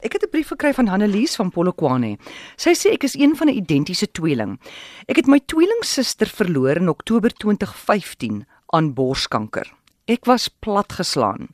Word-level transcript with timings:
Ek 0.00 0.12
het 0.12 0.22
'n 0.24 0.30
brief 0.30 0.48
gekry 0.48 0.72
van 0.74 0.86
Hannelies 0.86 1.36
van 1.36 1.50
Polokwane. 1.50 2.16
Sy 2.56 2.72
sê 2.74 2.92
ek 2.92 3.04
is 3.04 3.14
een 3.14 3.36
van 3.36 3.48
'n 3.48 3.56
identiese 3.56 4.10
tweeling. 4.10 4.60
Ek 5.06 5.16
het 5.16 5.26
my 5.26 5.40
tweelingsuster 5.46 6.26
verloor 6.26 6.76
in 6.76 6.88
Oktober 6.88 7.30
2015 7.32 8.46
aan 8.66 8.94
borskanker. 8.94 9.72
Ek 10.04 10.24
was 10.24 10.48
platgeslaan. 10.48 11.48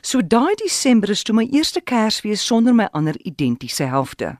So 0.00 0.20
daai 0.26 0.54
Desember 0.54 1.10
is 1.10 1.22
toe 1.22 1.34
my 1.34 1.48
eerste 1.52 1.80
Kersfees 1.80 2.46
sonder 2.46 2.74
my 2.74 2.88
ander 2.92 3.14
identiese 3.24 3.84
helfte. 3.84 4.38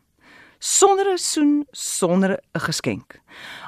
Sonder 0.58 1.12
'n 1.12 1.18
soen, 1.18 1.66
sonder 1.70 2.40
'n 2.54 2.60
geskenk. 2.60 3.20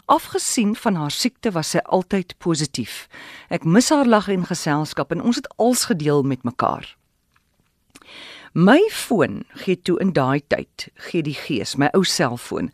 Afgesien 0.07 0.77
van 0.77 0.95
haar 0.95 1.11
siekte 1.11 1.50
was 1.50 1.71
sy 1.71 1.79
altyd 1.79 2.39
positief. 2.39 3.09
Ek 3.48 3.64
mis 3.64 3.89
haar 3.89 4.07
lag 4.07 4.29
en 4.29 4.46
geselskap 4.46 5.11
en 5.12 5.23
ons 5.23 5.37
het 5.37 5.48
als 5.57 5.84
gedeel 5.84 6.23
met 6.23 6.43
mekaar. 6.43 6.96
My 8.57 8.88
foon 8.88 9.43
gee 9.52 9.77
toe 9.77 9.98
in 10.00 10.14
daai 10.16 10.41
tyd, 10.48 10.86
gee 10.95 11.20
die 11.20 11.34
gees, 11.36 11.75
my 11.76 11.90
ou 11.93 12.07
selfoon. 12.08 12.71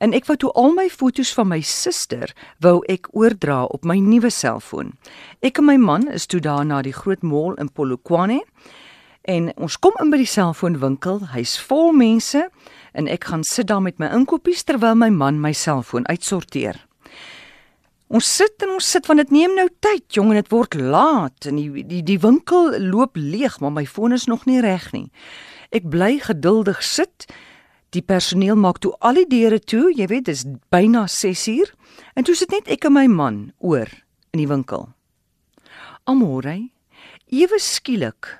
En 0.00 0.14
ek 0.16 0.24
wou 0.24 0.38
toe 0.40 0.48
al 0.56 0.72
my 0.72 0.86
foto's 0.88 1.34
van 1.36 1.50
my 1.50 1.58
suster 1.60 2.32
wou 2.64 2.78
ek 2.88 3.10
oordra 3.12 3.66
op 3.68 3.84
my 3.84 3.98
nuwe 4.00 4.30
selfoon. 4.32 4.94
Ek 5.44 5.60
en 5.60 5.68
my 5.68 5.76
man 5.76 6.08
is 6.08 6.24
toe 6.24 6.40
daar 6.40 6.64
na 6.64 6.80
die 6.80 6.96
groot 6.96 7.20
mall 7.20 7.60
in 7.60 7.68
Polokwane 7.68 8.40
en 9.28 9.52
ons 9.60 9.76
kom 9.76 10.00
in 10.00 10.08
by 10.08 10.22
die 10.24 10.32
selfoonwinkel. 10.32 11.26
Hy's 11.36 11.58
vol 11.60 11.92
mense 11.92 12.46
en 12.96 13.12
ek 13.12 13.28
gaan 13.28 13.44
sit 13.44 13.68
daar 13.68 13.84
met 13.84 14.00
my 14.00 14.08
inkopies 14.08 14.64
terwyl 14.64 14.96
my 14.96 15.12
man 15.12 15.44
my 15.44 15.52
selfoon 15.52 16.08
uitsorteer. 16.08 16.87
Ons 18.08 18.28
sit 18.38 18.62
en 18.64 18.70
ons 18.72 18.90
sit 18.94 19.04
want 19.06 19.20
dit 19.20 19.32
neem 19.36 19.52
nou 19.56 19.66
tyd, 19.84 20.06
jong, 20.16 20.30
en 20.32 20.38
dit 20.40 20.50
word 20.52 20.74
laat 20.80 21.48
en 21.48 21.58
die 21.60 21.84
die 21.84 22.00
die 22.02 22.20
winkel 22.22 22.72
loop 22.80 23.18
leeg, 23.20 23.58
maar 23.60 23.74
my 23.74 23.84
foon 23.84 24.16
is 24.16 24.24
nog 24.30 24.46
nie 24.48 24.62
reg 24.64 24.88
nie. 24.94 25.10
Ek 25.76 25.84
bly 25.92 26.16
geduldig 26.24 26.80
sit. 26.82 27.28
Die 27.92 28.04
personeel 28.04 28.56
maak 28.56 28.80
toe 28.84 28.92
al 29.00 29.16
die 29.16 29.28
deure 29.28 29.60
toe, 29.60 29.88
jy 29.96 30.08
weet, 30.08 30.26
dis 30.28 30.44
byna 30.72 31.06
6uur. 31.08 31.72
En 32.16 32.24
toe 32.24 32.36
sit 32.36 32.52
net 32.52 32.68
ek 32.68 32.84
en 32.88 32.96
my 32.96 33.06
man 33.08 33.38
oor 33.64 33.88
in 34.32 34.42
die 34.42 34.48
winkel. 34.48 34.88
Amore, 36.08 36.68
ewe 37.28 37.60
skielik 37.60 38.38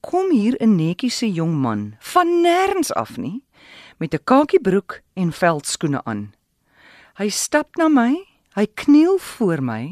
kom 0.00 0.30
hier 0.30 0.54
'n 0.60 0.76
netjiese 0.76 1.26
jong 1.26 1.54
man 1.58 1.96
van 2.00 2.42
nêrens 2.42 2.92
af 2.94 3.16
nie 3.18 3.42
met 3.98 4.14
'n 4.14 4.24
kakiebroek 4.24 5.00
en 5.14 5.32
veldskoene 5.32 6.04
aan. 6.04 6.34
Hy 7.18 7.28
stap 7.28 7.76
na 7.76 7.88
my 7.88 8.27
Hy 8.58 8.66
kniel 8.74 9.20
voor 9.22 9.60
my. 9.62 9.82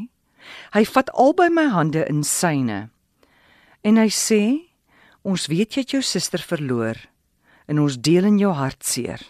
Hy 0.75 0.81
vat 0.91 1.11
albei 1.15 1.47
my 1.47 1.69
hande 1.71 2.01
in 2.11 2.25
syne. 2.27 2.89
En 3.79 3.95
hy 3.95 4.09
sê: 4.11 4.67
"Ons 5.23 5.47
weet 5.47 5.77
jy 5.77 5.83
het 5.85 5.93
jou 5.95 6.01
suster 6.03 6.43
verloor 6.43 6.99
en 7.67 7.79
ons 7.79 7.95
deel 7.95 8.27
in 8.27 8.39
jou 8.39 8.51
hartseer. 8.51 9.23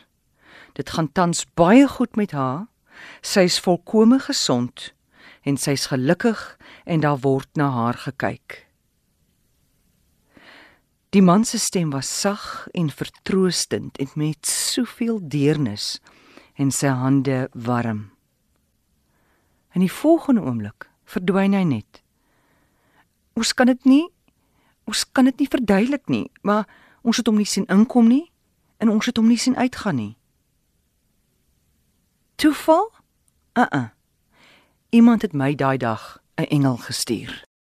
Dit 0.74 0.90
gaan 0.90 1.12
tans 1.14 1.46
baie 1.54 1.86
goed 1.88 2.18
met 2.18 2.32
haar. 2.32 2.66
Sy's 3.22 3.60
volkome 3.62 4.20
gesond 4.20 4.94
en 5.46 5.58
sy's 5.58 5.86
gelukkig 5.94 6.58
en 6.86 7.00
daar 7.00 7.22
word 7.22 7.50
na 7.54 7.70
haar 7.70 7.98
gekyk." 7.98 8.66
Die 11.10 11.22
man 11.22 11.46
se 11.46 11.60
stem 11.60 11.90
was 11.90 12.10
sag 12.20 12.68
en 12.74 12.90
vertroostend 12.90 13.98
en 13.98 14.10
met 14.16 14.46
soveel 14.48 15.20
deernis 15.22 16.02
en 16.56 16.72
sy 16.72 16.88
hande 16.88 17.50
warm. 17.54 18.17
In 19.78 19.84
die 19.86 19.92
volgende 19.94 20.42
oomblik 20.42 20.88
verdwyn 21.06 21.54
hy 21.54 21.62
net. 21.62 22.00
Ons 23.38 23.54
kan 23.54 23.70
dit 23.70 23.84
nie 23.86 24.08
ons 24.90 25.04
kan 25.12 25.28
dit 25.30 25.44
nie 25.44 25.50
verduidelik 25.52 26.08
nie, 26.10 26.32
maar 26.42 26.66
ons 27.06 27.20
het 27.20 27.28
hom 27.30 27.38
nie 27.38 27.46
sien 27.46 27.68
inkom 27.70 28.08
nie 28.10 28.32
en 28.82 28.90
ons 28.90 29.06
het 29.06 29.20
hom 29.22 29.28
nie 29.30 29.38
sien 29.38 29.54
uitgaan 29.54 30.00
nie. 30.00 30.16
Toeval? 32.42 32.90
Uh 33.54 33.68
uh. 33.70 33.86
Iemand 34.90 35.22
het 35.22 35.38
my 35.38 35.54
daai 35.54 35.78
dag 35.78 36.18
'n 36.42 36.50
engel 36.50 36.78
gestuur. 36.78 37.48